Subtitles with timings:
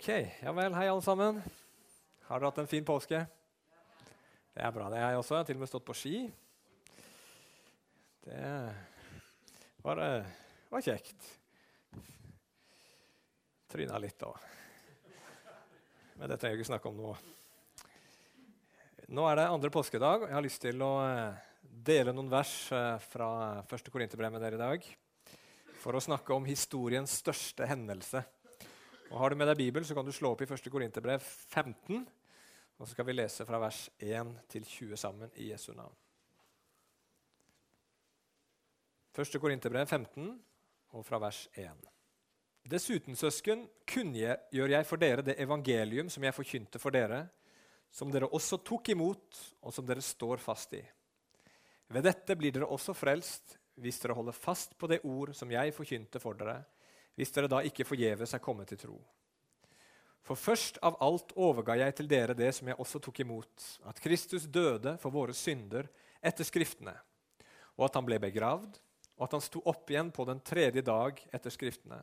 [0.00, 0.08] Ok,
[0.40, 0.72] ja vel.
[0.72, 1.42] Hei, alle sammen.
[2.24, 3.18] Har dere hatt en fin påske?
[4.56, 5.34] Det er bra, det er jeg også.
[5.34, 6.20] Jeg har til og med stått på ski.
[8.24, 8.46] Det
[9.84, 10.30] var, eh,
[10.72, 11.28] var kjekt.
[13.68, 14.40] Tryna litt òg.
[16.16, 17.12] Men det trenger jeg ikke snakke om nå.
[19.12, 22.72] Nå er det andre påskedag, og jeg har lyst til å eh, dele noen vers
[22.72, 24.92] eh, fra første Korinterbrev med dere i dag.
[25.84, 28.24] For å snakke om historiens største hendelse.
[29.10, 30.68] Og Har du med deg Bibel, så kan du slå opp i 1.
[30.70, 32.04] Korinterbrev 15.
[32.78, 35.96] Og så skal vi lese fra vers 1 til 20 sammen i Jesu navn.
[39.18, 39.34] 1.
[39.42, 40.30] Korinterbrev 15
[40.94, 41.90] og fra vers 1.
[42.70, 47.24] Dessuten, søsken, kunngjør jeg for dere det evangelium som jeg forkynte for dere,
[47.90, 50.84] som dere også tok imot, og som dere står fast i.
[51.90, 55.74] Ved dette blir dere også frelst, hvis dere holder fast på det ord som jeg
[55.74, 56.60] forkynte for dere,
[57.20, 58.98] hvis dere da ikke forgjeves er kommet til tro.
[60.24, 64.00] For først av alt overga jeg til dere det som jeg også tok imot, at
[64.00, 65.88] Kristus døde for våre synder
[66.22, 66.94] etter Skriftene,
[67.76, 68.78] og at han ble begravd,
[69.18, 72.00] og at han sto opp igjen på den tredje dag etter Skriftene,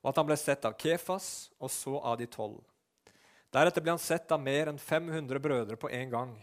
[0.00, 2.60] og at han ble sett av Kefas og så av de tolv.
[3.50, 6.34] Deretter ble han sett av mer enn 500 brødre på en gang.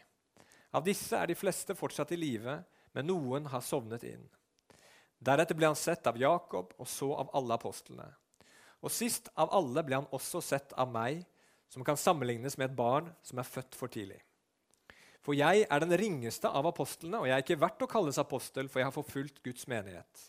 [0.74, 2.58] Av disse er de fleste fortsatt i live,
[2.94, 4.26] men noen har sovnet inn.
[5.18, 8.08] Deretter ble han sett av Jakob og så av alle apostlene.
[8.86, 11.24] Og sist av alle ble han også sett av meg,
[11.68, 14.20] som kan sammenlignes med et barn som er født for tidlig.
[15.26, 18.70] For jeg er den ringeste av apostlene, og jeg er ikke verdt å kalles apostel,
[18.72, 20.22] for jeg har forfulgt Guds menighet.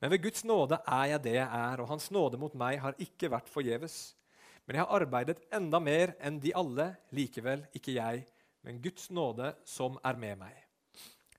[0.00, 2.96] Men ved Guds nåde er jeg det jeg er, og Hans nåde mot meg har
[2.98, 4.16] ikke vært forgjeves.
[4.64, 8.24] Men jeg har arbeidet enda mer enn de alle, likevel ikke jeg,
[8.66, 10.56] men Guds nåde som er med meg.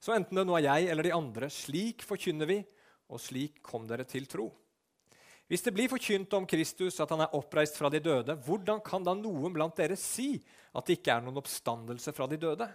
[0.01, 2.61] Så enten det nå er jeg eller de andre, slik forkynner vi,
[3.11, 4.47] og slik kom dere til tro.
[5.51, 9.03] Hvis det blir forkynt om Kristus at han er oppreist fra de døde, hvordan kan
[9.03, 10.37] da noen blant dere si
[10.71, 12.69] at det ikke er noen oppstandelse fra de døde?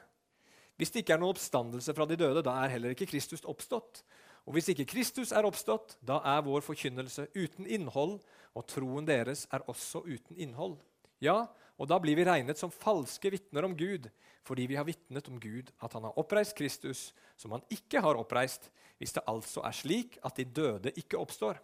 [0.76, 4.02] Hvis det ikke er noen oppstandelse fra de døde, da er heller ikke Kristus oppstått.
[4.44, 8.18] Og hvis ikke Kristus er oppstått, da er vår forkynnelse uten innhold,
[8.56, 10.76] og troen deres er også uten innhold.
[11.24, 14.08] Ja, og da blir vi regnet som falske vitner om Gud,
[14.46, 18.16] fordi vi har vitnet om Gud at han har oppreist Kristus, som han ikke har
[18.16, 21.60] oppreist, hvis det altså er slik at de døde ikke oppstår.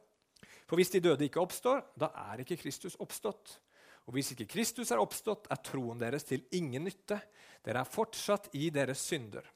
[0.68, 3.56] For hvis de døde ikke oppstår, da er ikke Kristus oppstått.
[4.08, 7.20] Og hvis ikke Kristus er oppstått, er troen deres til ingen nytte.
[7.64, 9.46] Dere er fortsatt i deres synder.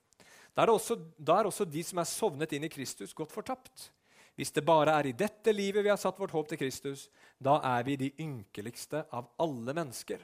[0.56, 3.90] Da er, også, da er også de som er sovnet inn i Kristus, gått fortapt.
[4.36, 7.08] Hvis det bare er i dette livet vi har satt vårt håp til Kristus,
[7.40, 10.22] da er vi de ynkeligste av alle mennesker.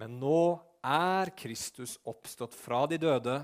[0.00, 0.40] Men nå
[0.86, 3.40] er Kristus oppstått fra de døde,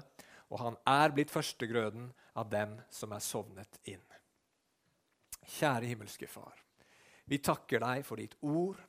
[0.52, 4.02] og han er blitt førstegrøden av dem som er sovnet inn.
[5.42, 6.54] Kjære himmelske Far.
[7.24, 8.80] Vi takker deg for ditt ord.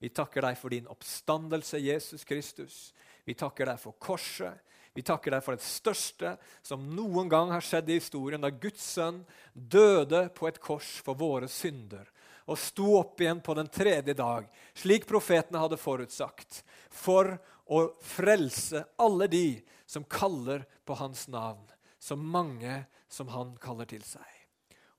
[0.00, 2.78] Vi takker deg for din oppstandelse, Jesus Kristus.
[3.24, 4.56] Vi takker deg for korset.
[4.94, 8.84] Vi takker deg for det største som noen gang har skjedd i historien, da Guds
[8.94, 12.06] sønn døde på et kors for våre synder
[12.44, 16.62] og sto opp igjen på den tredje dag, slik profetene hadde forutsagt,
[16.92, 19.46] for å frelse alle de
[19.88, 21.64] som kaller på hans navn
[21.98, 24.26] så mange som han kaller til seg.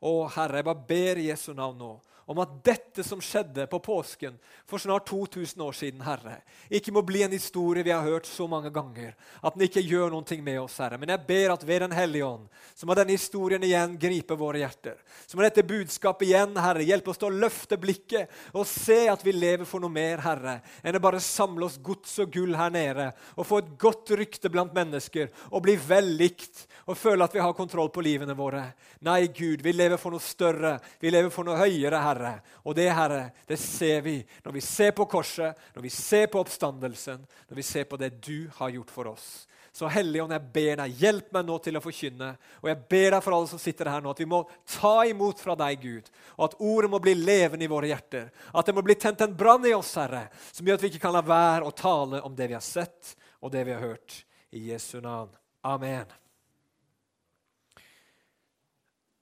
[0.02, 1.92] Å, Herre, jeg bare ber Jesu navn nå
[2.26, 6.40] om at dette som skjedde på påsken for snart 2000 år siden, Herre,
[6.74, 9.14] ikke må bli en historie vi har hørt så mange ganger,
[9.46, 10.98] at den ikke gjør noe med oss, Herre.
[10.98, 14.64] Men jeg ber at ved Den hellige ånd, så må denne historien igjen gripe våre
[14.64, 14.98] hjerter.
[15.28, 19.22] Så må dette budskapet igjen, Herre, hjelpe oss til å løfte blikket og se at
[19.26, 22.74] vi lever for noe mer, Herre, enn å bare samle oss gods og gull her
[22.74, 27.36] nede og få et godt rykte blant mennesker og bli vel likt og føle at
[27.36, 28.64] vi har kontroll på livene våre.
[29.06, 32.15] Nei, Gud, vi lever for noe større, vi lever for noe høyere, Herre.
[32.24, 32.44] Herre.
[32.64, 36.40] Og det, Herre, det ser vi når vi ser på korset, når vi ser på
[36.40, 39.28] oppstandelsen, når vi ser på det du har gjort for oss.
[39.76, 42.30] Så Helligånd, jeg ber deg, hjelp meg nå til å forkynne.
[42.64, 44.40] Og jeg ber deg for alle som sitter her nå, at vi må
[44.72, 46.08] ta imot fra deg, Gud.
[46.38, 48.30] Og at ordet må bli levende i våre hjerter.
[48.56, 51.04] At det må bli tent en brann i oss, Herre, som gjør at vi ikke
[51.10, 54.22] kan la være å tale om det vi har sett, og det vi har hørt.
[54.56, 55.36] I Jesu navn.
[55.68, 56.08] Amen.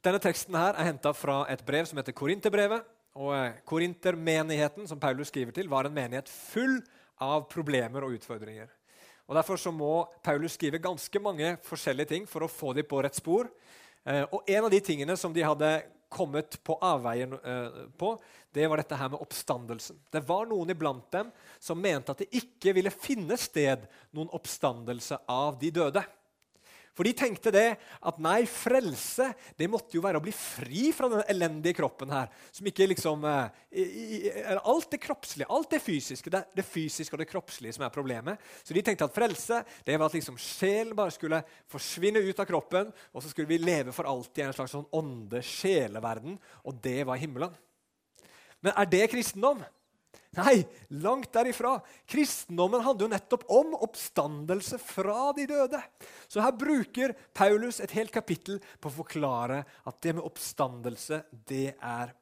[0.03, 2.83] Denne teksten her er henta fra et brev som heter Korinterbrevet.
[3.23, 6.81] Og eh, Korintermenigheten som Paulus skriver til, var en menighet full
[7.23, 8.67] av problemer og utfordringer.
[9.29, 9.93] Og Derfor så må
[10.25, 13.47] Paulus skrive ganske mange forskjellige ting for å få dem på rett spor.
[14.03, 15.71] Eh, og En av de tingene som de hadde
[16.11, 18.11] kommet på avveien eh, på,
[18.51, 20.01] det var dette her med oppstandelsen.
[20.11, 21.31] Det var noen iblant dem
[21.63, 26.03] som mente at det ikke ville finne sted noen oppstandelse av de døde.
[26.93, 27.65] For de tenkte det
[28.05, 32.29] at nei, frelse det måtte jo være å bli fri fra den elendige kroppen her.
[32.51, 37.29] som ikke liksom, eh, Alt det kroppslige, alt det fysiske, det, det fysiske og det
[37.29, 38.37] kroppslige som er problemet.
[38.63, 42.45] Så de tenkte at frelse det var at liksom sjelen bare skulle forsvinne ut av
[42.45, 47.01] kroppen, og så skulle vi leve for alltid i en slags sånn ånde-sjeleverden, og det
[47.09, 47.55] var himmelen.
[48.61, 49.65] Men er det kristendom?
[50.33, 51.75] Nei, langt derifra.
[52.09, 55.81] Kristendommen handler jo nettopp om oppstandelse fra de døde.
[56.27, 61.75] Så her bruker Paulus et helt kapittel på å forklare at det med oppstandelse det
[61.77, 62.15] er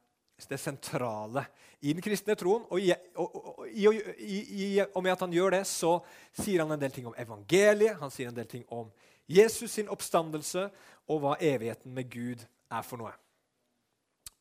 [0.48, 1.44] det sentrale
[1.80, 2.66] i den kristne troen.
[2.68, 5.96] Og, i, og, og, og med at han gjør det, så
[6.36, 8.90] sier han en del ting om evangeliet, han sier en del ting om
[9.30, 10.68] Jesus sin oppstandelse
[11.08, 13.14] og hva evigheten med Gud er for noe.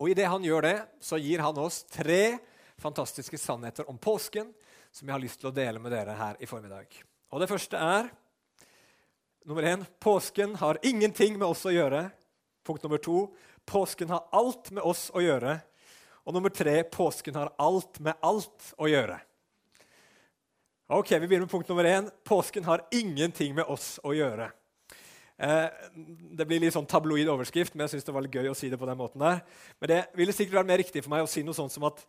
[0.02, 2.42] Og i det han gjør det, så gir han oss tre
[2.82, 4.50] fantastiske sannheter om påsken
[4.92, 6.90] som jeg har lyst til å dele med dere her i formiddag.
[7.32, 8.10] Og Det første er
[9.46, 12.10] nummer én, påsken har ingenting med oss å gjøre.
[12.66, 13.30] Punkt nummer to
[13.66, 15.60] påsken har alt med oss å gjøre.
[16.26, 19.20] Og nummer tre påsken har alt med alt å gjøre.
[20.92, 22.10] Ok, Vi begynner med punkt nummer én.
[22.24, 24.52] Påsken har ingenting med oss å gjøre.
[25.42, 25.70] Eh,
[26.38, 28.70] det blir litt sånn tabloid overskrift, men jeg synes det var litt gøy å si
[28.70, 29.40] det på den måten der.
[29.82, 32.04] Men det ville sikkert vært mer riktig for meg å si noe sånt som at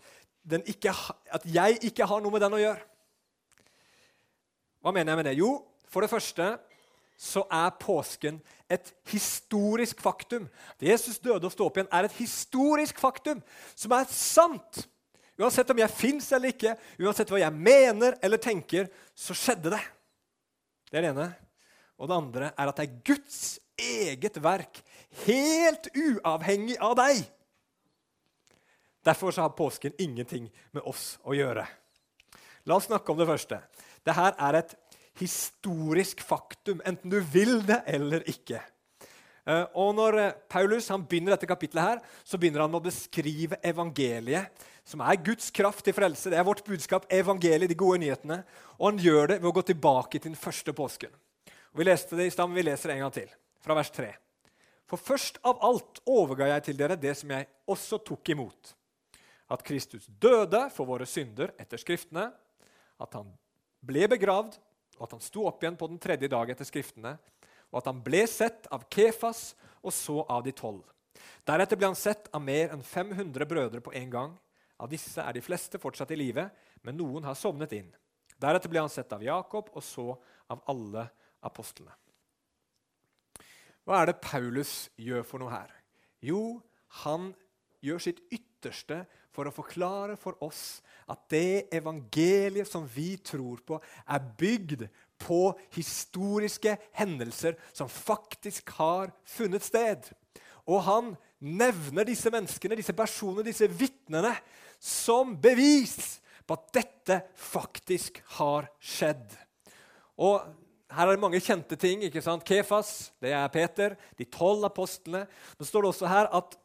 [0.68, 0.92] ikke,
[1.32, 2.82] at jeg ikke har noe med den å gjøre.
[4.82, 5.36] Hva mener jeg med det?
[5.38, 5.52] Jo,
[5.88, 6.50] for det første
[7.22, 8.40] så er påsken
[8.72, 10.48] et historisk faktum.
[10.74, 13.40] At Jesus døde og sto opp igjen, er et historisk faktum
[13.78, 14.82] som er sant.
[15.40, 19.80] Uansett om jeg fins eller ikke, uansett hva jeg mener eller tenker, så skjedde det.
[20.90, 21.30] Det er det ene.
[22.02, 23.42] Og det andre er at det er Guds
[23.78, 24.80] eget verk,
[25.22, 27.22] helt uavhengig av deg.
[29.06, 31.64] Derfor har påsken ingenting med oss å gjøre.
[32.66, 33.58] La oss snakke om det første.
[34.02, 34.76] Dette er et
[35.20, 38.60] historisk faktum, enten du vil det eller ikke.
[39.42, 43.58] Eh, og Når eh, Paulus begynner dette kapitlet, her, så begynner han med å beskrive
[43.62, 46.30] evangeliet, som er Guds kraft til frelse.
[46.30, 48.42] Det er vårt budskap, evangeliet, de gode nyhetene.
[48.78, 51.12] Og han gjør det ved å gå tilbake til den første påsken.
[51.72, 53.30] Vi leste det i stand, vi leser det en gang til,
[53.64, 54.10] fra vers 3.
[54.88, 58.74] For først av alt overga jeg til dere det som jeg også tok imot
[59.52, 62.30] at Kristus døde for våre synder etter Skriftene,
[63.00, 63.32] at han
[63.84, 64.56] ble begravd,
[64.98, 67.16] og at han sto opp igjen på den tredje dag etter Skriftene,
[67.72, 70.84] og at han ble sett av Kefas og så av de tolv.
[71.48, 74.36] Deretter ble han sett av mer enn 500 brødre på en gang.
[74.76, 76.46] Av disse er de fleste fortsatt i live,
[76.84, 77.88] men noen har sovnet inn.
[78.40, 80.12] Deretter ble han sett av Jakob og så
[80.50, 81.06] av alle
[81.42, 81.94] apostlene.
[83.82, 85.70] Hva er det Paulus gjør for noe her?
[86.22, 86.62] Jo,
[87.02, 87.32] han
[87.82, 89.02] gjør sitt ytterste
[89.34, 94.86] for å forklare for oss at det evangeliet som vi tror på, er bygd
[95.22, 95.40] på
[95.74, 100.06] historiske hendelser som faktisk har funnet sted.
[100.68, 101.12] Og han
[101.42, 104.34] nevner disse menneskene, disse personene, disse vitnene
[104.78, 109.34] som bevis på at dette faktisk har skjedd.
[110.22, 110.44] Og
[110.92, 112.02] her er det mange kjente ting.
[112.06, 112.44] ikke sant?
[112.46, 113.96] Kefas, det er Peter.
[114.18, 115.26] De tolv apostlene.
[115.58, 116.56] Nå står det også her at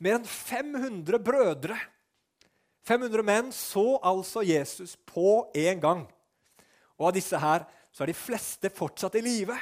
[0.00, 1.76] mer enn 500 brødre
[2.88, 6.06] 500 menn så altså Jesus på én gang.
[6.98, 9.56] Og av disse her så er de fleste fortsatt i live.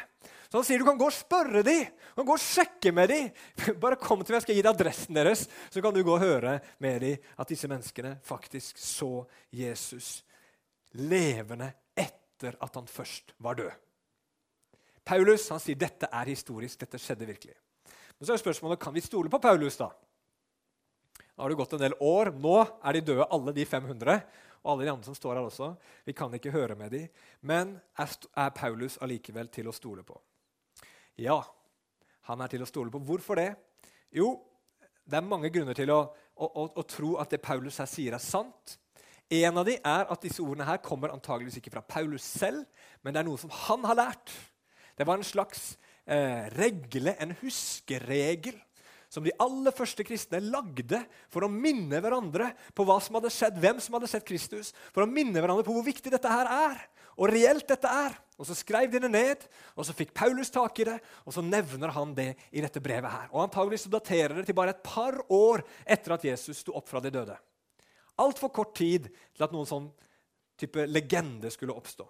[0.48, 3.10] Så han sier du kan gå og spørre dem, du kan gå og sjekke med
[3.12, 3.28] dem.
[3.82, 6.24] Bare kom til meg, jeg skal gi deg adressen deres, så kan du gå og
[6.24, 10.22] høre med dem at disse menneskene faktisk så Jesus
[10.96, 11.68] levende
[11.98, 13.87] etter at han først var død.
[15.08, 17.56] Paulus han sier dette er historisk, dette skjedde virkelig.
[18.18, 19.78] Men så er spørsmålet kan vi stole på Paulus.
[19.80, 19.88] da?
[21.38, 22.32] Nå har det gått en del år.
[22.34, 24.18] Nå er de døde, alle de 500.
[24.64, 25.70] Og alle de andre som står her også.
[26.04, 27.06] Vi kan ikke høre med dem.
[27.40, 30.18] Men er Paulus allikevel til å stole på?
[31.18, 31.38] Ja,
[32.28, 33.00] han er til å stole på.
[33.06, 33.52] Hvorfor det?
[34.12, 34.34] Jo,
[35.08, 36.02] det er mange grunner til å,
[36.36, 38.76] å, å, å tro at det Paulus her sier, er sant.
[39.30, 42.64] En av dem er at disse ordene her kommer antageligvis ikke fra Paulus selv,
[43.04, 44.34] men det er noe som han har lært.
[44.98, 48.58] Det var en slags eh, regle, en huskeregel,
[49.08, 51.00] som de aller første kristne lagde
[51.32, 55.04] for å minne hverandre på hva som hadde skjedd, hvem som hadde sett Kristus, for
[55.04, 56.82] å minne hverandre på hvor viktig dette her er,
[57.16, 58.18] og reelt dette er.
[58.38, 61.42] Og Så skrev de det ned, og så fikk Paulus tak i det, og så
[61.42, 63.10] nevner han det i dette brevet.
[63.10, 63.30] her.
[63.32, 66.88] Og antagelig så daterer det til bare et par år etter at Jesus sto opp
[66.88, 67.34] fra de døde.
[68.18, 69.90] Altfor kort tid til at noen sånn
[70.58, 72.06] type legende skulle oppstå.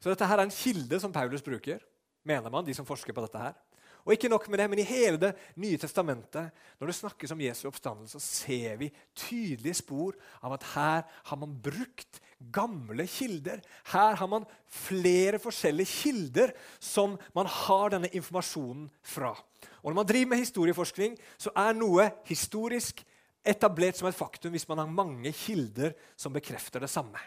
[0.00, 1.82] Så dette her er en kilde som Paulus bruker,
[2.24, 3.58] mener man, de som forsker på dette her.
[4.06, 7.40] Og ikke nok med det, men I hele Det nye testamentet, når det snakkes om
[7.40, 12.20] Jesu oppstandelse, så ser vi tydelige spor av at her har man brukt
[12.52, 13.60] gamle kilder.
[13.92, 19.34] Her har man flere forskjellige kilder som man har denne informasjonen fra.
[19.82, 23.04] Og Når man driver med historieforskning, så er noe historisk
[23.44, 27.20] etablert som et faktum hvis man har mange kilder som bekrefter det samme.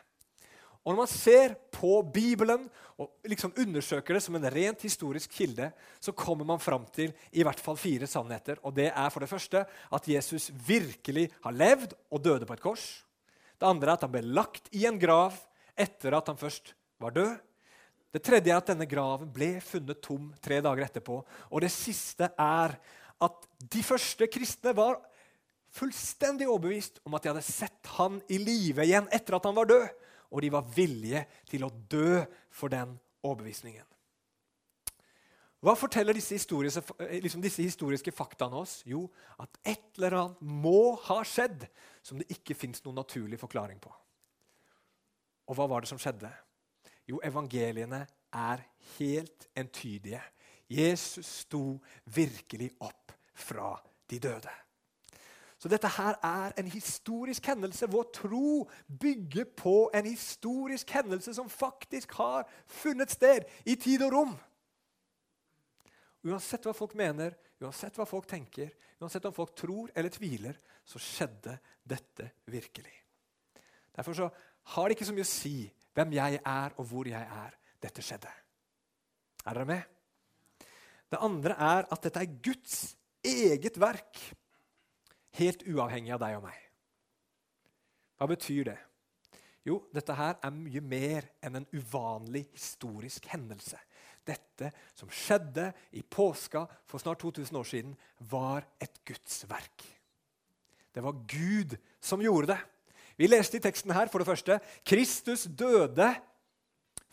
[0.84, 2.66] Og Når man ser på Bibelen
[3.00, 5.70] og liksom undersøker det som en rent historisk kilde,
[6.04, 8.60] så kommer man fram til i hvert fall fire sannheter.
[8.64, 12.64] Og Det er for det første at Jesus virkelig har levd og døde på et
[12.64, 12.86] kors.
[13.56, 15.38] Det andre er at han ble lagt i en grav
[15.80, 17.32] etter at han først var død.
[18.14, 21.24] Det tredje er at denne graven ble funnet tom tre dager etterpå.
[21.50, 22.76] Og det siste er
[23.24, 25.00] at de første kristne var
[25.74, 29.72] fullstendig overbevist om at de hadde sett han i live igjen etter at han var
[29.72, 29.88] død
[30.34, 33.86] og de var villige til å dø for den overbevisningen.
[35.64, 36.82] Hva forteller disse historiske,
[37.24, 38.82] liksom disse historiske faktaene oss?
[38.84, 39.06] Jo,
[39.40, 41.70] at et eller annet må ha skjedd
[42.04, 43.94] som det ikke fins noen naturlig forklaring på.
[45.48, 46.32] Og hva var det som skjedde?
[47.08, 48.02] Jo, evangeliene
[48.34, 48.66] er
[48.98, 50.20] helt entydige.
[50.68, 51.78] Jesus sto
[52.12, 53.78] virkelig opp fra
[54.10, 54.52] de døde.
[55.64, 57.88] Så dette her er en historisk hendelse.
[57.88, 58.66] Vår tro
[59.00, 64.34] bygger på en historisk hendelse som faktisk har funnet sted i tid og rom.
[66.28, 67.32] Uansett hva folk mener,
[67.64, 72.98] uansett hva folk tenker, uansett om folk tror eller tviler, så skjedde dette virkelig.
[73.96, 74.30] Derfor så
[74.76, 75.56] har det ikke så mye å si
[75.96, 77.58] hvem jeg er, og hvor jeg er.
[77.80, 78.36] Dette skjedde.
[79.48, 79.90] Er dere med?
[81.08, 84.20] Det andre er at dette er Guds eget verk
[85.40, 86.60] helt uavhengig av deg og meg.
[88.20, 88.80] Hva betyr det?
[89.64, 93.80] Jo, dette her er mye mer enn en uvanlig historisk hendelse.
[94.24, 97.96] Dette som skjedde i påska for snart 2000 år siden,
[98.32, 99.86] var et Guds verk.
[100.94, 102.60] Det var Gud som gjorde det.
[103.18, 106.10] Vi leste i teksten her for det første Kristus døde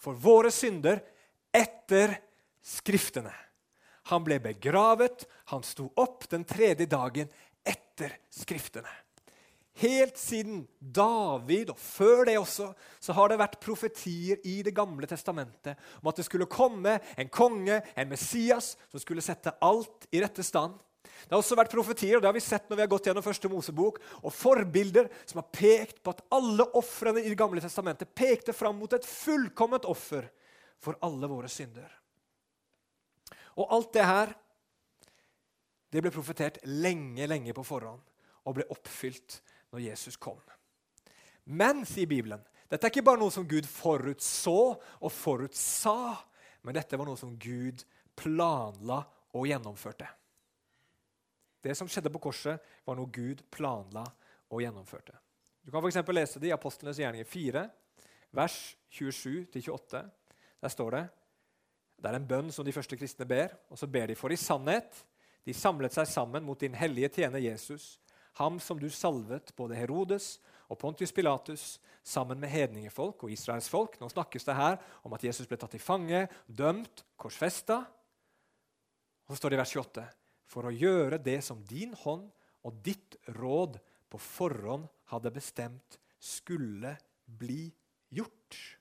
[0.00, 1.03] for våre synder
[1.55, 2.19] etter
[2.61, 3.33] Skriftene.
[4.12, 7.31] Han ble begravet, han sto opp den tredje dagen
[8.00, 8.90] etter Skriftene.
[9.80, 15.07] Helt siden David, og før det også, så har det vært profetier i Det gamle
[15.09, 20.21] testamentet om at det skulle komme en konge, en Messias, som skulle sette alt i
[20.21, 20.75] rette stand.
[21.00, 23.25] Det har også vært profetier og det har vi sett når vi har gått gjennom
[23.25, 28.12] første Mosebok, og forbilder som har pekt på at alle ofrene i Det gamle testamentet
[28.14, 30.28] pekte fram mot et fullkomment offer
[30.80, 31.88] for alle våre synder.
[33.57, 34.35] Og alt det her
[35.91, 38.03] det ble profetert lenge, lenge på forhånd
[38.47, 39.41] og ble oppfylt
[39.75, 40.39] når Jesus kom.
[41.51, 46.15] Men, sier Bibelen, dette er ikke bare noe som Gud forutså og forutsa,
[46.63, 47.83] men dette var noe som Gud
[48.19, 49.01] planla
[49.35, 50.07] og gjennomførte.
[51.61, 54.05] Det som skjedde på korset, var noe Gud planla
[54.51, 55.17] og gjennomførte.
[55.61, 56.01] Du kan f.eks.
[56.15, 57.65] lese det i Apostlenes gjerninger 4,
[58.39, 58.57] vers
[58.97, 60.05] 27-28.
[60.61, 61.05] Der står det
[62.01, 64.39] Det er en bønn som de første kristne ber, og så ber de for i
[64.41, 65.03] sannhet
[65.47, 67.99] de samlet seg sammen mot din hellige tjener Jesus,
[68.39, 70.39] ham som du salvet både Herodes
[70.71, 73.99] og Pontius Pilatus sammen med hedningefolk og Israels folk.
[74.01, 77.83] Nå snakkes det her om at Jesus ble tatt til fange, dømt, korsfesta.
[79.27, 80.07] Så står det i vers 28.:
[80.51, 82.29] For å gjøre det som din hånd
[82.67, 83.79] og ditt råd
[84.11, 87.71] på forhånd hadde bestemt, skulle bli
[88.13, 88.80] gjort.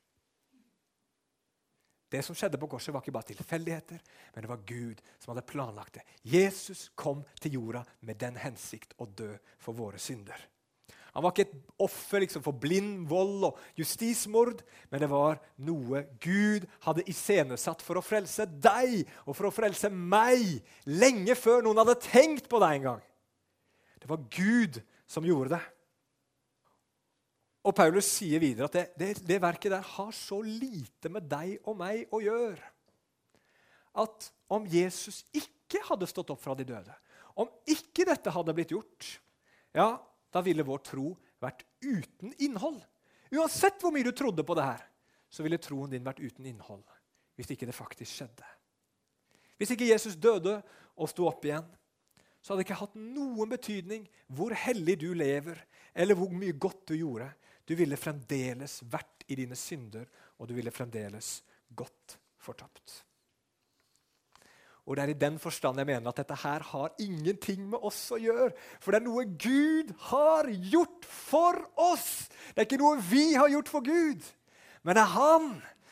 [2.09, 3.99] Det som skjedde på korset, var ikke bare tilfeldigheter,
[4.33, 6.05] men det var Gud som hadde planlagt det.
[6.25, 10.41] Jesus kom til jorda med den hensikt å dø for våre synder.
[11.13, 16.03] Han var ikke et offer liksom, for blind vold og justismord, men det var noe
[16.21, 21.81] Gud hadde iscenesatt for å frelse deg og for å frelse meg lenge før noen
[21.81, 23.01] hadde tenkt på deg engang.
[23.99, 25.63] Det var Gud som gjorde det.
[27.69, 31.59] Og Paulus sier videre at det, det, det, verket der har så lite med deg
[31.69, 32.75] og meg å gjøre
[33.99, 36.93] at om Jesus ikke hadde stått opp fra de døde,
[37.37, 39.07] om ikke dette hadde blitt gjort,
[39.75, 39.97] ja,
[40.31, 41.11] da ville vår tro
[41.41, 42.79] vært uten innhold.
[43.33, 44.85] Uansett hvor mye du trodde på det her,
[45.29, 46.85] så ville troen din vært uten innhold
[47.39, 48.47] hvis ikke det faktisk skjedde.
[49.55, 50.57] Hvis ikke Jesus døde
[50.99, 51.67] og sto opp igjen,
[52.41, 55.59] så hadde det ikke hatt noen betydning hvor hellig du lever,
[55.95, 57.29] eller hvor mye godt du gjorde.
[57.69, 60.07] Du ville fremdeles vært i dine synder,
[60.41, 61.35] og du ville fremdeles
[61.69, 63.03] gått fortapt.
[64.89, 68.07] Og Det er i den forstand jeg mener at dette her har ingenting med oss
[68.09, 68.55] å gjøre.
[68.81, 72.25] For det er noe Gud har gjort for oss.
[72.55, 74.25] Det er ikke noe vi har gjort for Gud.
[74.81, 75.51] Men det er Han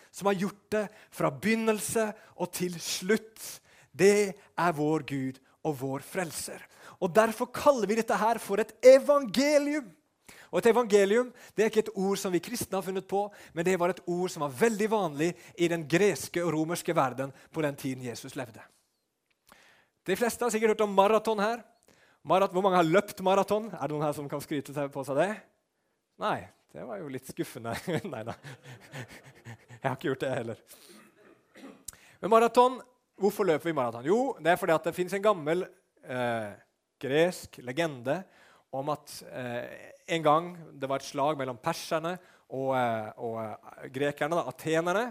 [0.10, 2.07] som har gjort det fra begynnelse
[2.41, 3.62] og til slutt.
[3.93, 6.62] det er vår Gud og vår frelser.
[7.01, 9.93] Og Derfor kaller vi dette her for et evangelium.
[10.51, 13.66] Og Et evangelium det er ikke et ord som vi kristne har funnet på, men
[13.66, 17.62] det var et ord som var veldig vanlig i den greske og romerske verden på
[17.66, 18.63] den tiden Jesus levde.
[20.08, 21.63] De fleste har sikkert hørt om maraton her.
[22.24, 23.70] Marat, hvor mange har løpt maraton?
[23.74, 25.32] Er det noen her som kan skryte på seg det?
[26.20, 27.75] Nei, det var jo litt skuffende.
[28.13, 28.36] Nei da.
[29.77, 30.62] Jeg har ikke gjort det heller.
[32.22, 32.80] Men maraton,
[33.18, 34.06] Hvorfor løper vi maraton?
[34.06, 35.63] Jo, det er fordi det fins en gammel
[36.06, 36.51] eh,
[37.01, 38.20] gresk legende
[38.77, 40.50] om at eh, en gang
[40.80, 42.16] det var et slag mellom perserne
[42.48, 45.06] og, eh, og eh, grekerne, da, atenerne.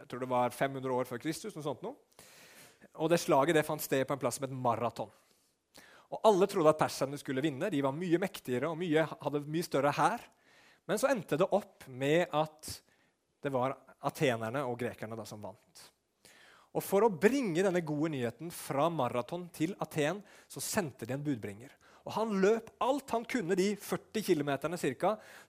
[0.00, 1.54] Jeg tror det var 500 år før Kristus.
[1.56, 1.96] noe sånt noe.
[2.98, 5.10] Og det slaget det fant sted på en plass som het maraton.
[6.08, 7.68] Og Alle trodde at perserne skulle vinne.
[7.70, 10.24] De var mye mektigere og mye, hadde mye større hær.
[10.88, 12.72] Men så endte det opp med at
[13.44, 13.76] det var
[14.08, 15.84] atenerne og grekerne da, som vant.
[16.72, 21.24] Og For å bringe denne gode nyheten fra maraton til Aten så sendte de en
[21.24, 21.72] budbringer.
[22.08, 24.50] Og Han løp alt han kunne de 40 km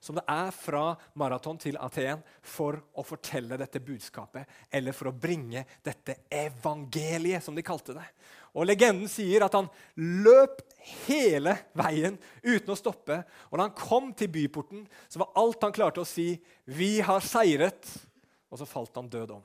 [0.04, 0.82] som det er fra
[1.16, 7.56] maraton til Aten, for å fortelle dette budskapet, eller for å bringe dette evangeliet, som
[7.56, 8.04] de kalte det.
[8.52, 10.60] Og Legenden sier at han løp
[11.06, 13.22] hele veien uten å stoppe.
[13.48, 16.34] Og da han kom til byporten, så var alt han klarte å si,
[16.66, 17.88] 'Vi har seiret',
[18.50, 19.44] og så falt han død om.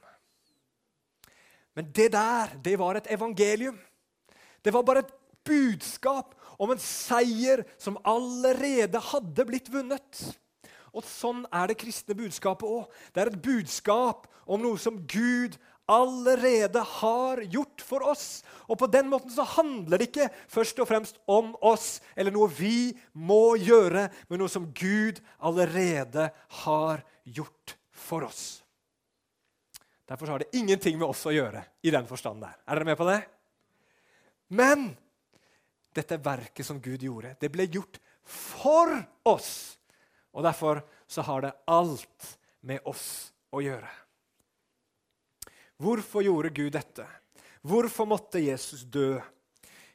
[1.76, 3.80] Men det der, det var et evangelium.
[4.64, 5.14] Det var bare et
[5.46, 10.24] budskap om en seier som allerede hadde blitt vunnet.
[10.96, 12.86] Og Sånn er det kristne budskapet òg.
[13.12, 15.58] Det er et budskap om noe som Gud
[15.92, 18.44] allerede har gjort for oss.
[18.70, 22.50] Og På den måten så handler det ikke først og fremst om oss eller noe
[22.50, 26.32] vi må gjøre, men noe som Gud allerede
[26.64, 28.64] har gjort for oss.
[30.06, 32.54] Derfor har det ingenting med oss å gjøre i den forstand der.
[32.66, 33.22] Er dere med på det?
[34.54, 34.92] Men
[35.96, 38.92] dette verket som Gud gjorde, det ble gjort for
[39.28, 39.78] oss.
[40.36, 42.32] Og derfor så har det alt
[42.66, 43.92] med oss å gjøre.
[45.80, 47.06] Hvorfor gjorde Gud dette?
[47.66, 49.18] Hvorfor måtte Jesus dø?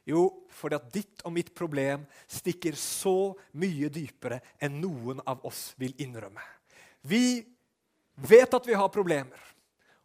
[0.05, 5.71] Jo, fordi at ditt og mitt problem stikker så mye dypere enn noen av oss
[5.79, 6.41] vil innrømme.
[7.05, 7.41] Vi
[8.17, 9.37] vet at vi har problemer.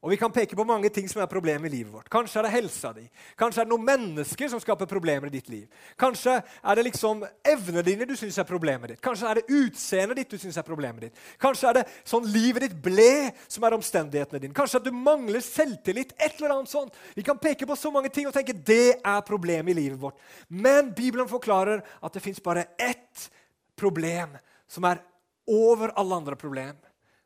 [0.04, 2.08] Og Vi kan peke på mange ting som er problemer i livet vårt.
[2.12, 3.06] Kanskje er det helsa di.
[3.38, 5.64] Kanskje er det noen mennesker som skaper problemer i ditt liv.
[5.98, 9.00] Kanskje er det liksom evnene dine du syns er problemet ditt.
[9.02, 11.22] Kanskje er det utseendet ditt du syns er problemet ditt.
[11.42, 14.56] Kanskje er det sånn livet ditt ble som er omstendighetene dine.
[14.56, 16.12] Kanskje at du mangler selvtillit.
[16.18, 16.94] et eller annet sånt.
[17.16, 20.20] Vi kan peke på så mange ting og tenke det er problemet i livet vårt.
[20.48, 23.30] Men Bibelen forklarer at det fins bare ett
[23.76, 24.36] problem
[24.68, 25.00] som er
[25.46, 26.76] over alle andre problem,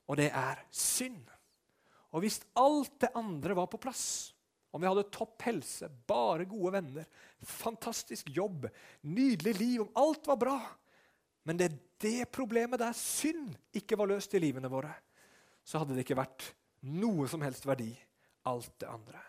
[0.09, 1.26] og det er synd.
[2.11, 4.33] Og hvis alt det andre var på plass,
[4.70, 7.07] om vi hadde topp helse, bare gode venner,
[7.42, 8.68] fantastisk jobb,
[9.03, 10.59] nydelig liv, om alt var bra
[11.49, 14.92] Men det er det problemet der synd ikke var løst i livene våre,
[15.64, 16.51] så hadde det ikke vært
[16.87, 17.90] noe som helst verdi,
[18.49, 19.23] alt det andre.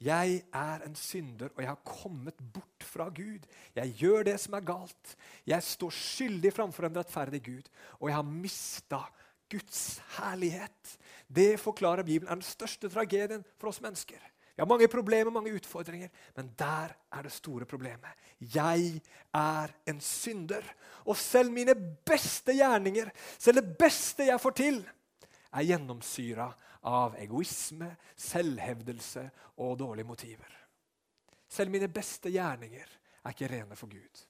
[0.00, 3.44] Jeg er en synder, og jeg har kommet bort fra Gud.
[3.76, 5.16] Jeg gjør det som er galt.
[5.44, 9.02] Jeg står skyldig framfor en rettferdig Gud, og jeg har mista
[9.50, 10.96] Guds herlighet.
[11.28, 14.20] Det forklarer Bibelen er den største tragedien for oss mennesker.
[14.54, 18.10] Vi har mange problemer, mange utfordringer, men der er det store problemet.
[18.54, 19.00] Jeg
[19.34, 20.64] er en synder.
[21.06, 21.74] Og selv mine
[22.06, 23.08] beste gjerninger,
[23.38, 24.82] selv det beste jeg får til,
[25.50, 26.50] er gjennomsyra
[26.86, 29.24] av egoisme, selvhevdelse
[29.64, 30.58] og dårlige motiver.
[31.50, 34.26] Selv mine beste gjerninger er ikke rene for Gud.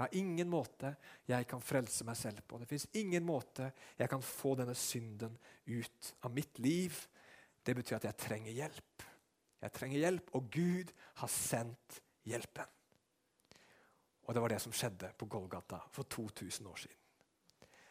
[0.00, 0.94] Jeg har ingen måte
[1.28, 2.56] jeg kan frelse meg selv på.
[2.56, 3.66] Det fins ingen måte
[3.98, 5.34] jeg kan få denne synden
[5.68, 6.96] ut av mitt liv.
[7.60, 9.04] Det betyr at jeg trenger hjelp.
[9.60, 12.70] Jeg trenger hjelp, og Gud har sendt hjelpen.
[14.24, 16.96] Og det var det som skjedde på Golgata for 2000 år siden.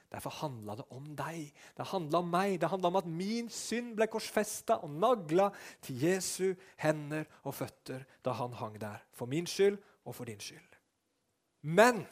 [0.10, 1.54] Derfor handla det om deg.
[1.78, 2.56] Det handla om meg.
[2.58, 5.52] Det handla om at min synd ble korsfesta og nagla
[5.86, 9.06] til Jesu hender og føtter da han hang der.
[9.14, 9.78] For min skyld
[10.10, 10.69] og for din skyld.
[11.62, 12.04] Men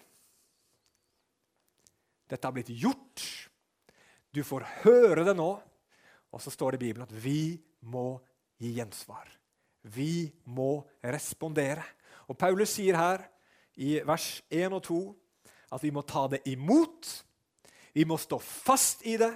[2.28, 3.24] dette har blitt gjort.
[4.36, 5.52] Du får høre det nå.
[6.36, 7.58] Og så står det i Bibelen at vi
[7.88, 8.20] må
[8.60, 9.30] gi gjensvar.
[9.88, 11.86] Vi må respondere.
[12.28, 13.24] Og Paulus sier her
[13.80, 15.00] i vers 1 og 2
[15.78, 17.08] at vi må ta det imot.
[17.96, 19.32] Vi må stå fast i det.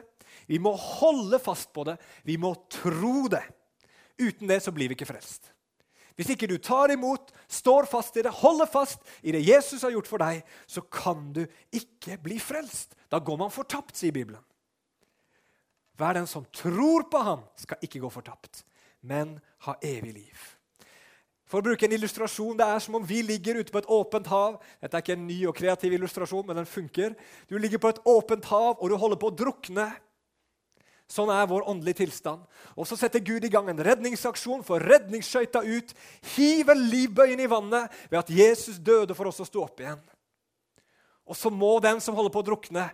[0.48, 1.98] Vi må holde fast på det.
[2.28, 3.44] Vi må tro det.
[4.20, 5.54] Uten det så blir vi ikke frelst.
[6.22, 9.90] Hvis ikke du tar imot, står fast i det, holder fast i det Jesus har
[9.96, 11.42] gjort for deg, så kan du
[11.74, 12.94] ikke bli frelst.
[13.10, 14.44] Da går man fortapt, sier Bibelen.
[15.98, 18.62] Hver den som tror på ham, skal ikke gå fortapt,
[19.02, 20.46] men ha evig liv.
[21.50, 24.28] For å bruke en illustrasjon, Det er som om vi ligger ute på et åpent
[24.28, 24.62] hav.
[24.80, 27.16] Dette er ikke en ny og kreativ illustrasjon, men den funker.
[27.50, 29.90] Du ligger på et åpent hav, og du holder på å drukne.
[31.12, 32.46] Sånn er vår åndelige tilstand.
[32.80, 35.94] Og Så setter Gud i gang en redningsaksjon får redningsskøyta ut.
[36.36, 40.00] Hiver livbøyen i vannet ved at Jesus døde for oss å stå opp igjen.
[41.28, 42.88] Og så må den som holder på å drukne,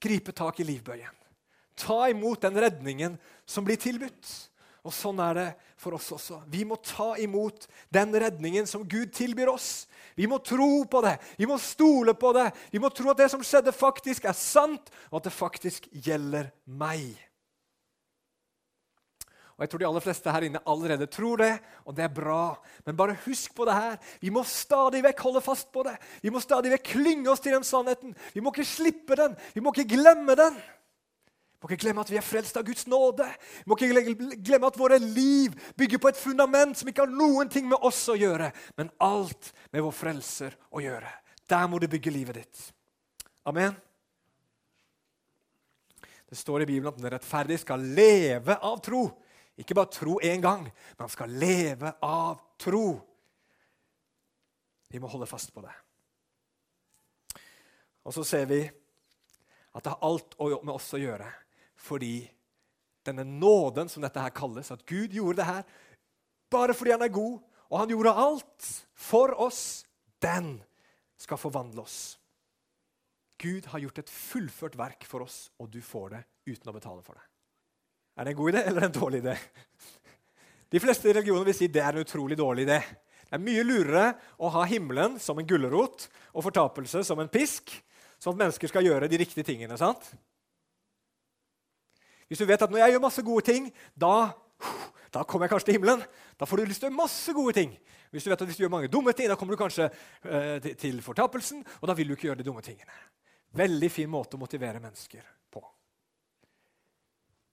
[0.00, 1.14] gripe tak i livbøyen.
[1.76, 3.16] Ta imot den redningen
[3.48, 4.28] som blir tilbudt.
[4.86, 5.48] Og Sånn er det
[5.80, 6.42] for oss også.
[6.52, 9.88] Vi må ta imot den redningen som Gud tilbyr oss.
[10.16, 12.46] Vi må tro på det, vi må stole på det.
[12.72, 16.48] Vi må tro at det som skjedde, faktisk er sant, og at det faktisk gjelder
[16.64, 17.18] meg.
[19.56, 21.52] Og Jeg tror de aller fleste her inne allerede tror det,
[21.88, 22.58] og det er bra.
[22.84, 23.94] Men bare husk på det her.
[24.20, 25.94] Vi må stadig vekk holde fast på det.
[26.20, 28.12] Vi må stadig vekk klynge oss til den sannheten.
[28.34, 29.36] Vi må ikke slippe den.
[29.54, 30.60] Vi må ikke glemme den.
[30.60, 33.24] Vi må ikke glemme at vi er frelst av Guds nåde.
[33.64, 37.48] Vi må ikke glemme at våre liv bygger på et fundament som ikke har noen
[37.48, 41.08] ting med oss å gjøre, men alt med vår frelser å gjøre.
[41.48, 42.68] Der må du bygge livet ditt.
[43.48, 43.72] Amen.
[46.28, 49.06] Det står i Bibelen at den rettferdige skal leve av tro.
[49.56, 53.00] Ikke bare tro én gang, men han skal leve av tro.
[54.92, 55.72] Vi må holde fast på det.
[58.06, 61.28] Og så ser vi at det har alt med oss å gjøre
[61.86, 62.24] fordi
[63.06, 65.66] denne nåden, som dette her kalles, at Gud gjorde det her
[66.50, 67.38] bare fordi han er god,
[67.70, 69.84] og han gjorde alt for oss,
[70.22, 70.56] den
[71.20, 72.16] skal forvandle oss.
[73.38, 77.04] Gud har gjort et fullført verk for oss, og du får det uten å betale
[77.04, 77.26] for det.
[78.16, 79.34] Er det en god idé eller en dårlig idé?
[80.72, 82.78] De fleste religioner vil si det er en utrolig dårlig idé.
[83.26, 84.06] Det er mye lurere
[84.38, 87.74] å ha himmelen som en gulrot og fortapelse som en pisk,
[88.22, 89.76] sånn at mennesker skal gjøre de riktige tingene.
[89.78, 90.08] sant?
[92.26, 94.32] Hvis du vet at når jeg gjør masse gode ting, da,
[95.14, 96.02] da kommer jeg kanskje til himmelen.
[96.38, 97.76] Da får du lyst til å gjøre masse gode ting.
[98.10, 100.72] Hvis du vet at hvis du gjør mange dumme ting, da kommer du kanskje eh,
[100.80, 102.94] til fortapelsen, og da vil du ikke gjøre de dumme tingene.
[103.56, 105.35] Veldig fin måte å motivere mennesker.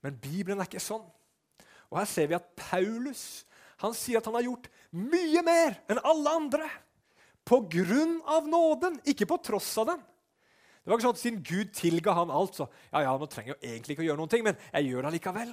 [0.03, 1.03] Men Bibelen er ikke sånn.
[1.89, 3.43] Og Her ser vi at Paulus
[3.83, 6.67] han sier at han har gjort mye mer enn alle andre.
[7.43, 10.03] På grunn av nåden, ikke på tross av den.
[10.83, 13.53] Det var ikke sånn at Siden Gud tilga han alt, så ja, ja, nå trenger
[13.55, 15.51] jeg egentlig ikke å gjøre noen ting, men jeg gjør det likevel.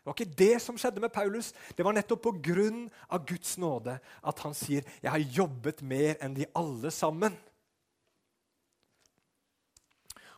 [0.00, 1.50] Det var ikke det som skjedde med Paulus.
[1.76, 6.16] Det var nettopp på grunn av Guds nåde at han sier 'Jeg har jobbet mer
[6.22, 7.36] enn de alle sammen'.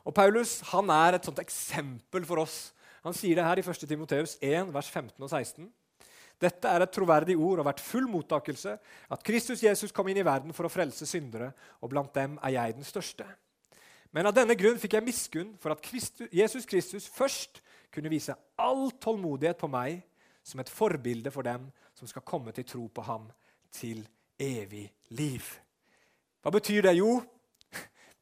[0.04, 2.72] Og Paulus han er et sånt eksempel for oss.
[3.02, 3.86] Han sier det her i 1.
[3.88, 5.68] Timoteus 1, vers 15 og 16.
[6.42, 8.74] Dette er et troverdig ord og vært full mottakelse,
[9.14, 12.56] at Kristus Jesus kom inn i verden for å frelse syndere, og blant dem er
[12.56, 13.26] jeg den største.
[14.12, 17.62] Men av denne grunn fikk jeg miskunn for at Christus, Jesus Kristus først
[17.92, 20.02] kunne vise all tålmodighet på meg
[20.44, 23.28] som et forbilde for dem som skal komme til tro på ham
[23.72, 24.02] til
[24.40, 25.46] evig liv.
[26.42, 26.96] Hva betyr det?
[26.98, 27.20] Jo,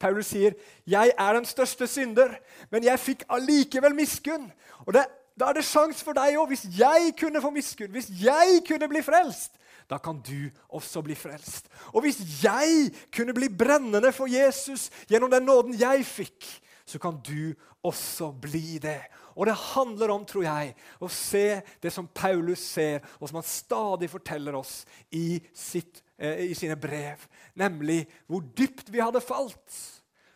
[0.01, 0.53] Paulus sier,
[0.87, 2.35] 'Jeg er den største synder,
[2.71, 4.51] men jeg fikk allikevel miskunn.'
[4.87, 5.05] Og det,
[5.39, 6.47] Da er det sjanse for deg òg.
[6.51, 9.55] Hvis jeg kunne få miskunn, hvis jeg kunne bli frelst,
[9.89, 11.67] da kan du også bli frelst.
[11.93, 16.45] Og hvis jeg kunne bli brennende for Jesus gjennom den nåden jeg fikk,
[16.85, 19.01] så kan du også bli det.
[19.35, 23.47] Og det handler om, tror jeg, å se det som Paulus ser, og som han
[23.47, 24.83] stadig forteller oss
[25.15, 27.23] i, sitt, eh, i sine brev,
[27.57, 29.77] nemlig hvor dypt vi hadde falt.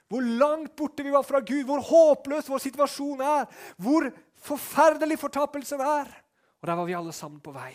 [0.10, 3.50] Hvor langt borte vi var fra Gud, hvor håpløs vår situasjon er,
[3.82, 4.10] hvor
[4.46, 6.10] forferdelig fortapelsen er.
[6.62, 7.74] Og der var vi alle sammen på vei.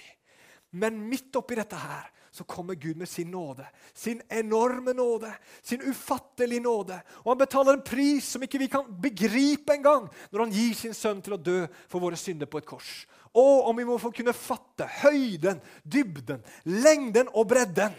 [0.70, 3.66] Men midt oppi dette her så kommer Gud med sin nåde.
[3.94, 7.00] Sin enorme nåde, sin ufattelige nåde.
[7.24, 10.94] Og han betaler en pris som ikke vi kan begripe engang, når han gir sin
[10.94, 12.92] sønn til å dø for våre synder på et kors.
[13.38, 17.94] Og om vi må få kunne fatte høyden, dybden, lengden og bredden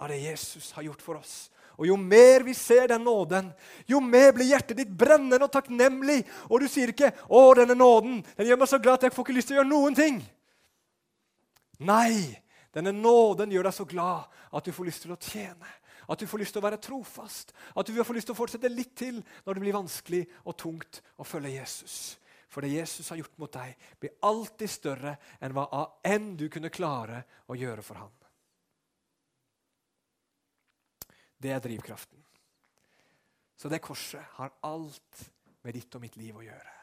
[0.00, 1.50] av det Jesus har gjort for oss.
[1.80, 3.50] Og Jo mer vi ser den nåden,
[3.88, 6.22] jo mer blir hjertet ditt brennende og takknemlig.
[6.50, 9.24] Og du sier ikke 'Å, denne nåden den gjør meg så glad at jeg får
[9.24, 10.22] ikke lyst til å gjøre noen ting'.
[11.80, 12.38] Nei,
[12.74, 15.66] denne nåden gjør deg så glad at du får lyst til å tjene.
[16.08, 17.52] At du får lyst til å være trofast.
[17.76, 21.02] At du får lyst til å fortsette litt til når det blir vanskelig og tungt
[21.18, 22.18] å følge Jesus.
[22.52, 26.72] For det Jesus har gjort mot deg, blir alltid større enn hva enn du kunne
[26.72, 28.12] klare å gjøre for ham.
[31.42, 32.20] Det er drivkraften.
[33.56, 35.24] Så det korset har alt
[35.62, 36.76] med ditt og mitt liv å gjøre.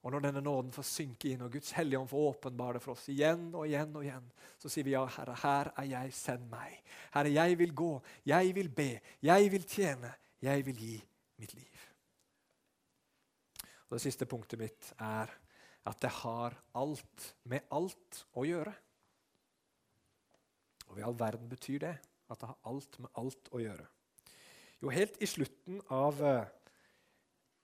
[0.00, 2.94] Og når denne nåden får synke inn, og Guds hellige ånd får åpenbare det for
[2.94, 4.30] oss igjen og igjen, og igjen,
[4.62, 6.78] så sier vi ja, Herre, her er jeg, send meg.
[7.12, 7.90] Herre, jeg vil gå,
[8.30, 8.90] jeg vil be,
[9.26, 10.96] jeg vil tjene, jeg vil gi
[11.42, 11.69] mitt liv.
[13.90, 15.32] Og Det siste punktet mitt er
[15.90, 18.72] at det har alt med alt å gjøre.
[20.86, 21.96] Og hva i all verden betyr det?
[22.30, 23.86] At det har alt med alt å gjøre.
[24.80, 26.46] Jo, helt i slutten av eh,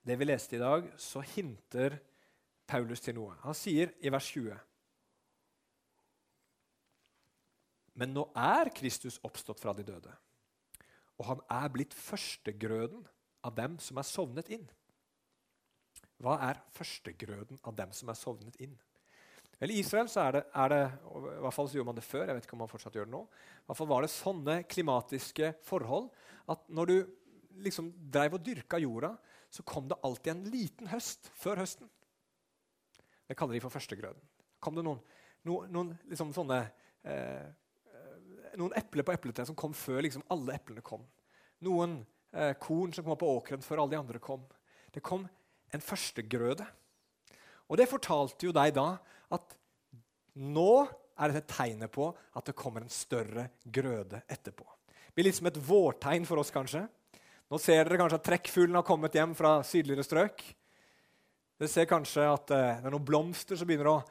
[0.03, 1.95] det vi leste i dag, så hinter
[2.67, 3.37] Paulus til noe.
[3.45, 4.59] Han sier i vers 20
[7.97, 10.11] Men nå er Kristus oppstått fra de døde,
[11.17, 13.07] og han er blitt førstegrøden
[13.47, 14.67] av dem som er sovnet inn.
[16.23, 18.73] Hva er førstegrøden av dem som er sovnet inn?
[19.57, 20.81] Vel, I Israel så er det, er det,
[21.17, 23.07] i hvert fall så gjorde man det før, jeg vet ikke om man fortsatt gjør
[23.07, 26.11] det nå, i hvert fall var det sånne klimatiske forhold
[26.53, 26.97] at når du
[27.65, 29.15] liksom drev og dyrka jorda,
[29.49, 31.89] så kom det alltid en liten høst før høsten.
[33.27, 34.21] Det kaller de for førstegrøden.
[34.59, 34.99] kom det noen,
[35.47, 36.59] noen, noen liksom sånne
[37.07, 37.47] eh,
[38.57, 41.03] noen epler på epletre som kom før liksom alle eplene kom.
[41.65, 41.99] Noen
[42.31, 44.45] eh, korn som kom opp på åkeren før alle de andre kom.
[44.93, 45.27] Det kom
[45.73, 46.65] en førstegrøde.
[47.67, 48.89] Og det fortalte jo deg da
[49.35, 49.57] at
[50.37, 50.71] nå
[51.17, 54.63] er dette tegnet på at det kommer en større grøde etterpå.
[54.87, 56.85] Det blir litt som et vårtegn for oss, kanskje.
[57.49, 60.43] Nå ser dere kanskje at trekkfuglen har kommet hjem fra sydligere strøk.
[61.57, 64.01] Dere ser kanskje at eh, det er noen blomster som begynner å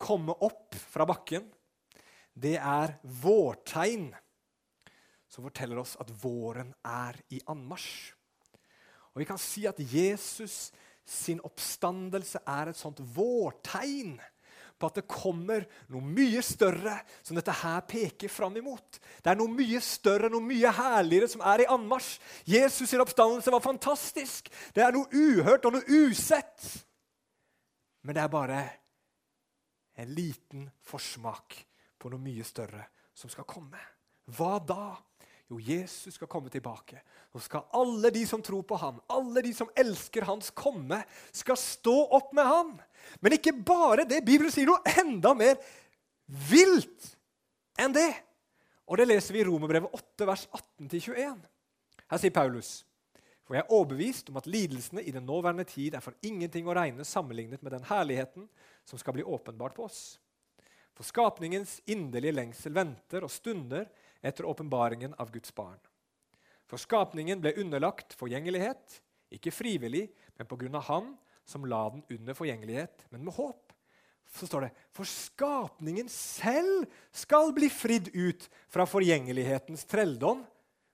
[0.00, 1.44] komme opp fra bakken
[2.40, 4.10] det er vårtegn
[5.30, 8.14] som forteller oss at våren er i anmarsj.
[9.14, 10.70] Og Vi kan si at Jesus
[11.04, 14.18] sin oppstandelse er et sånt vårtegn
[14.80, 19.00] på at det kommer noe mye større som dette her peker fram imot.
[19.20, 22.14] Det er noe mye større, noe mye herligere som er i anmarsj.
[22.48, 24.48] Jesus sin oppstandelse var fantastisk.
[24.72, 26.70] Det er noe uhørt og noe usett.
[28.06, 28.62] Men det er bare
[30.00, 31.58] en liten forsmak
[32.00, 33.80] på noe mye større som skal komme.
[34.32, 34.94] Hva da?
[35.50, 37.00] Jo, Jesus skal komme tilbake.
[37.34, 41.00] Nå skal alle de som tror på ham, alle de som elsker hans komme,
[41.34, 42.76] skal stå opp med ham.
[43.18, 44.22] Men ikke bare det.
[44.26, 45.56] Bibelen sier noe enda mer
[46.50, 47.16] vilt
[47.80, 48.12] enn det.
[48.86, 50.46] Og det leser vi i Romerbrevet 8, vers
[50.78, 51.42] 18-21.
[52.10, 52.70] Her sier Paulus.:
[53.42, 56.74] For jeg er overbevist om at lidelsene i den nåværende tid er for ingenting å
[56.78, 58.46] regne sammenlignet med den herligheten
[58.86, 60.20] som skal bli åpenbart på oss.
[60.94, 63.86] For skapningens inderlige lengsel venter og stunder
[64.22, 65.78] etter åpenbaringen av Guds barn.
[66.70, 69.00] For skapningen ble underlagt forgjengelighet,
[69.34, 71.10] ikke frivillig, men på grunn av Han
[71.48, 73.72] som la den under forgjengelighet, men med håp.
[74.30, 80.44] Så står det For skapningen selv skal bli fridd ut fra forgjengelighetens trelldom.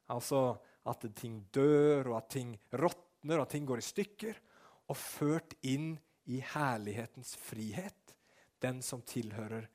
[0.09, 4.41] Altså at ting dør, og at ting råtner, og at ting går i stykker.
[4.89, 5.97] Og ført inn
[6.31, 8.15] i herlighetens frihet,
[8.62, 9.67] den som tilhører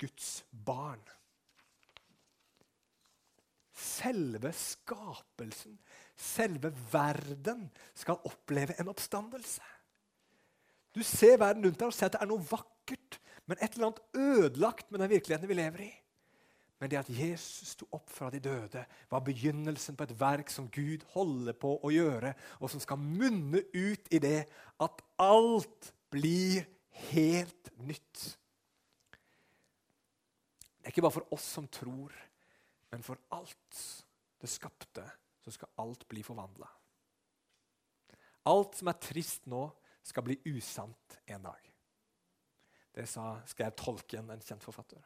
[0.00, 1.02] Guds barn.
[3.74, 5.78] Selve skapelsen,
[6.16, 9.64] selve verden, skal oppleve en oppstandelse.
[10.94, 13.18] Du ser verden rundt deg og ser at det er noe vakkert,
[13.50, 15.92] men et eller annet ødelagt med den virkeligheten vi lever i.
[16.78, 20.66] Men det at Jesus sto opp fra de døde, var begynnelsen på et verk som
[20.70, 24.44] Gud holder på å gjøre, og som skal munne ut i det
[24.82, 26.66] at alt blir
[27.10, 28.24] helt nytt.
[30.78, 32.12] Det er ikke bare for oss som tror,
[32.94, 33.78] men for alt
[34.38, 35.02] det skapte,
[35.42, 36.68] så skal alt bli forvandla.
[38.46, 39.64] Alt som er trist nå,
[40.04, 41.66] skal bli usant en dag.
[42.94, 45.02] Det sa, skrev Tolken, en kjent forfatter.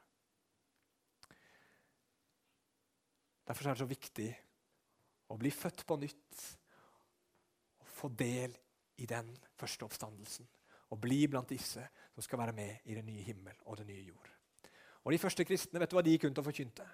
[3.49, 4.29] Derfor er det så viktig
[5.33, 6.45] å bli født på nytt
[7.81, 8.53] og få del
[9.01, 10.45] i den første oppstandelsen.
[10.93, 14.11] Og bli blant disse som skal være med i den nye himmel og den nye
[14.11, 14.29] jord.
[15.07, 16.85] Og De første kristne vet du hva de gikk rundt og forkynte?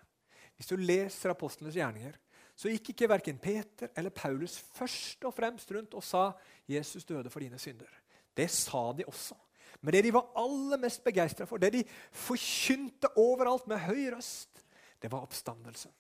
[0.57, 2.15] Hvis du leser apostlenes gjerninger,
[2.55, 6.33] så gikk ikke verken Peter eller Paulus først og fremst rundt og sa
[6.69, 8.01] 'Jesus døde for dine synder'.
[8.37, 9.35] Det sa de også.
[9.81, 14.63] Men det de var aller mest begeistra for, det de forkynte overalt med høy røst,
[15.03, 15.91] det var oppstandelsen.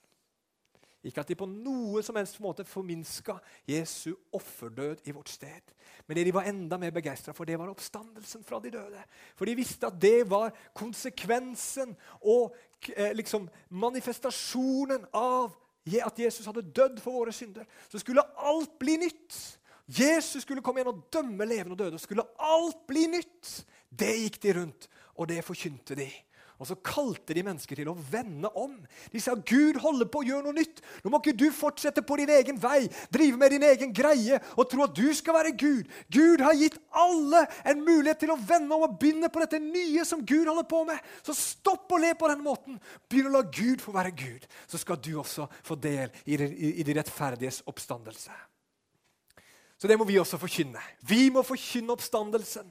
[1.04, 3.36] Ikke at de på noe som helst måte forminska
[3.68, 5.74] Jesu offerdød i vårt sted.
[6.06, 9.02] Men det de var enda mer begeistra for, det var oppstandelsen fra de døde.
[9.36, 12.56] For de visste at det var konsekvensen og
[12.96, 15.52] eh, liksom manifestasjonen av
[15.84, 17.68] at Jesus hadde dødd for våre synder.
[17.92, 19.36] Så skulle alt bli nytt.
[19.84, 21.98] Jesus skulle komme igjen og dømme levende og døde.
[21.98, 23.58] Og skulle alt bli nytt.
[23.92, 26.08] Det gikk de rundt, og det forkynte de.
[26.62, 28.76] Og så kalte de mennesker til å vende om.
[29.10, 30.78] De sa Gud holder på å gjøre noe nytt.
[31.02, 34.68] Nå må ikke du fortsette på din egen vei, drive med din egen greie og
[34.70, 35.90] tro at du skal være Gud.
[36.14, 40.06] Gud har gitt alle en mulighet til å vende om og begynne på dette nye
[40.06, 41.02] som Gud holder på med.
[41.26, 42.78] Så stopp å le på den måten.
[43.10, 44.46] Begynn å la Gud få være Gud.
[44.70, 48.34] Så skal du også få del i de rettferdiges oppstandelse.
[49.74, 50.80] Så det må vi også forkynne.
[51.04, 52.70] Vi må forkynne oppstandelsen.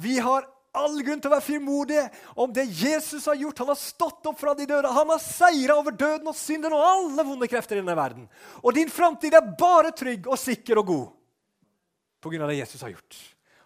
[0.00, 0.46] Vi har
[0.78, 2.04] all grunn til å være frimodige
[2.40, 3.62] om det Jesus har gjort.
[3.62, 4.90] Han har stått opp fra de døde.
[4.90, 8.26] Han har seira over døden og synden og alle vonde krefter i denne verden.
[8.62, 11.06] Og din framtid er bare trygg og sikker og god
[12.24, 13.20] på grunn av det Jesus har gjort.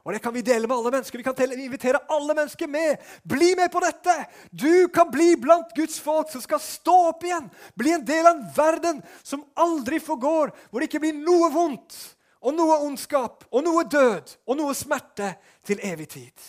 [0.09, 1.21] Og det kan vi dele med alle mennesker.
[1.21, 3.03] Vi kan invitere alle mennesker med.
[3.29, 4.15] Bli med på dette!
[4.51, 7.51] Du kan bli blant Guds folk som skal stå opp igjen.
[7.77, 11.99] Bli en del av en verden som aldri forgår, hvor det ikke blir noe vondt
[12.41, 15.35] og noe ondskap og noe død og noe smerte
[15.67, 16.49] til evig tid.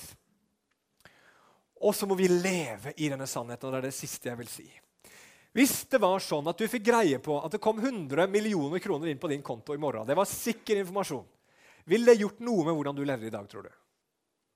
[1.79, 4.51] Og så må vi leve i denne sannheten, og det er det siste jeg vil
[4.51, 4.67] si.
[5.55, 9.09] Hvis det var sånn at du fikk greie på at det kom 100 millioner kroner
[9.09, 11.25] inn på din konto i morgen, det var sikker informasjon,
[11.89, 13.71] ville det gjort noe med hvordan du lever i dag, tror du?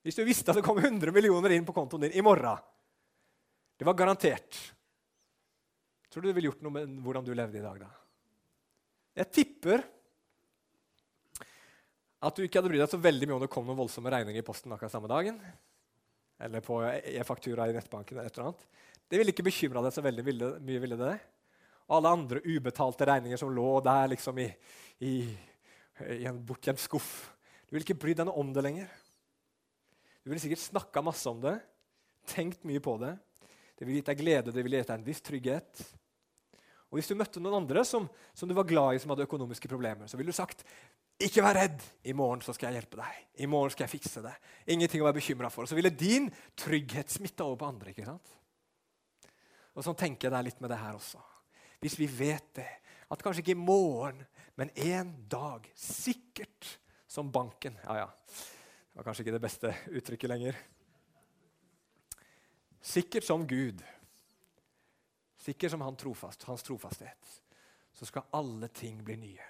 [0.03, 2.59] Hvis du visste at det kom 100 millioner inn på kontoen din i morgen
[3.79, 4.57] Det var garantert.
[6.11, 7.89] Tror du det ville gjort noe med hvordan du levde i dag, da?
[9.17, 9.81] Jeg tipper
[12.23, 14.43] at du ikke hadde brydd deg så veldig mye om det kom noen voldsomme regninger
[14.43, 15.39] i posten akkurat samme dagen.
[16.39, 18.17] Eller på e-faktura i nettbanken.
[18.17, 18.65] eller et eller annet.
[19.09, 20.79] Det ville ikke bekymra deg så veldig mye.
[20.79, 21.19] ville det
[21.87, 24.47] Og alle andre ubetalte regninger som lå der liksom i,
[24.99, 25.13] i,
[26.17, 27.29] i en bortgjemt skuff.
[27.67, 28.89] Du ville ikke brydd deg noe om det lenger.
[30.23, 31.57] Du ville sikkert snakka masse om det,
[32.25, 33.17] tenkt mye på det.
[33.75, 35.81] Det ville gitt deg glede, det ville gitt deg en viss trygghet.
[36.93, 38.03] Og Hvis du møtte noen andre som,
[38.37, 40.61] som du var glad i, som hadde økonomiske problemer, så ville du sagt
[41.25, 41.81] ikke vær redd.
[42.05, 43.23] I morgen så skal jeg hjelpe deg.
[43.41, 44.33] I morgen skal jeg fikse det.
[44.69, 45.65] Ingenting å være bekymra for.
[45.65, 46.27] Så ville din
[46.59, 47.93] trygghet smitta over på andre.
[47.95, 48.35] ikke sant?
[49.73, 51.21] Og Sånn tenker jeg det er litt med det her også.
[51.81, 52.69] Hvis vi vet det,
[53.09, 54.21] at kanskje ikke i morgen,
[54.59, 56.75] men en dag, sikkert
[57.09, 58.09] som banken Ja, ja.
[58.93, 60.57] Det var kanskje ikke det beste uttrykket lenger.
[62.85, 63.81] Sikkert som Gud.
[65.43, 67.33] Sikkert som han trofast, hans trofasthet.
[67.93, 69.49] Så skal alle ting bli nye.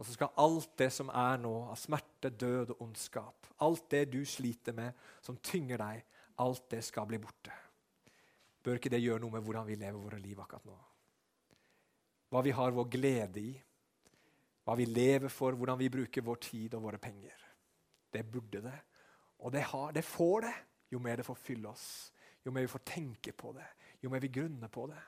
[0.00, 4.06] Og så skal alt det som er nå av smerte, død og ondskap, alt det
[4.14, 6.04] du sliter med, som tynger deg,
[6.40, 7.52] alt det skal bli borte.
[8.64, 10.78] Bør ikke det gjøre noe med hvordan vi lever våre liv akkurat nå?
[12.30, 13.52] Hva vi har vår glede i,
[14.64, 17.36] hva vi lever for, hvordan vi bruker vår tid og våre penger.
[18.12, 18.76] Det burde det.
[19.44, 20.56] Og det, har, det får det
[20.92, 21.86] jo mer det får fylle oss.
[22.44, 23.66] Jo mer vi får tenke på det,
[24.00, 25.00] jo mer vi grunner på det.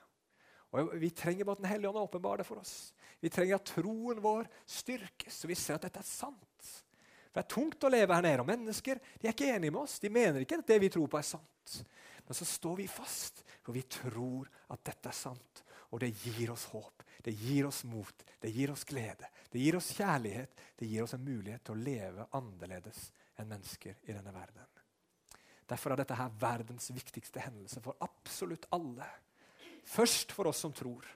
[0.72, 2.92] Og Vi trenger bare at Den hellige ånd åpenbarer det for oss.
[3.20, 6.70] Vi trenger at troen vår styrkes, så vi ser at dette er sant.
[7.32, 9.82] For Det er tungt å leve her nede, og mennesker de er ikke enige med
[9.84, 9.98] oss.
[10.00, 11.76] De mener ikke at det vi tror på, er sant.
[12.26, 15.62] Men så står vi fast, for vi tror at dette er sant.
[15.92, 19.76] Og det gir oss håp, det gir oss mot, det gir oss glede, det gir
[19.76, 20.54] oss kjærlighet.
[20.78, 24.64] Det gir oss en mulighet til å leve annerledes enn mennesker i denne verden.
[25.68, 29.06] Derfor er dette her verdens viktigste hendelse for absolutt alle.
[29.82, 31.06] Først for oss som tror,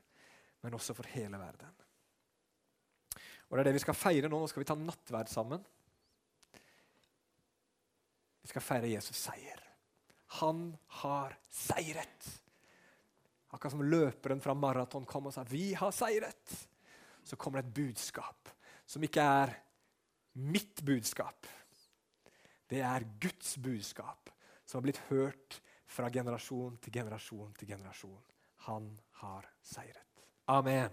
[0.61, 1.73] men også for hele verden.
[3.47, 4.41] Og Det er det vi skal feire nå.
[4.41, 5.63] Nå skal vi ta nattverd sammen.
[8.43, 9.63] Vi skal feire Jesus' seier.
[10.41, 12.31] Han har seiret.
[13.55, 16.67] Akkurat som løperen fra maraton kom og sa 'Vi har seiret'.
[17.25, 18.49] Så kommer det et budskap
[18.87, 19.55] som ikke er
[20.35, 21.47] mitt budskap.
[22.69, 24.31] Det er Guds budskap
[24.65, 28.23] som har blitt hørt fra generasjon til generasjon til generasjon.
[28.67, 30.25] Han har seiret.
[30.47, 30.85] Amen.